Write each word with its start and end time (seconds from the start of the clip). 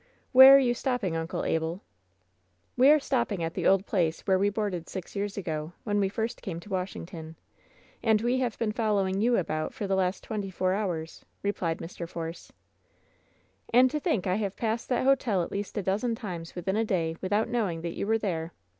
"Where 0.31 0.55
are 0.55 0.57
you 0.57 0.73
stopping, 0.73 1.15
Uncle 1.15 1.45
Abel?" 1.45 1.83
'^e 2.79 2.89
are 2.91 2.99
stopping 2.99 3.43
at 3.43 3.53
the 3.53 3.67
old 3.67 3.85
place 3.85 4.21
where 4.21 4.39
we 4.39 4.49
boarded 4.49 4.89
six 4.89 5.15
years 5.15 5.37
ago, 5.37 5.73
when 5.83 5.99
we 5.99 6.09
first 6.09 6.41
came 6.41 6.59
to 6.61 6.71
Washington. 6.71 7.35
And 8.01 8.19
we 8.19 8.39
have 8.39 8.57
been 8.57 8.71
following 8.71 9.21
you 9.21 9.37
about 9.37 9.75
for 9.75 9.85
the 9.85 9.93
last 9.95 10.23
twenty 10.23 10.49
four 10.49 10.73
hours," 10.73 11.23
replied 11.43 11.77
Mr. 11.77 12.09
Force. 12.09 12.51
"And 13.71 13.91
to 13.91 13.99
think 13.99 14.25
I 14.25 14.37
have 14.37 14.57
passed 14.57 14.89
that 14.89 15.03
hotel 15.05 15.43
at 15.43 15.51
least 15.51 15.77
a 15.77 15.83
dozen 15.83 16.15
times 16.15 16.55
within 16.55 16.75
a 16.77 16.83
day 16.83 17.15
without 17.21 17.47
knowing 17.47 17.81
that 17.81 17.93
you 17.93 18.07
were 18.07 18.17
there 18.17 18.53